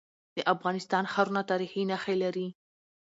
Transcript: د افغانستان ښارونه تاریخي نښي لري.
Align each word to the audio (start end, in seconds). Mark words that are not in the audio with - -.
د 0.35 0.37
افغانستان 0.53 1.03
ښارونه 1.13 1.41
تاریخي 1.51 1.81
نښي 1.89 2.15
لري. 2.23 2.47